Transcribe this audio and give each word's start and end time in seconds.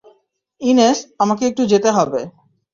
ইনেস, 0.61 0.97
আমাকে 1.19 1.43
একটু 1.47 1.63
যেতে 1.65 1.89
হবে। 1.91 2.21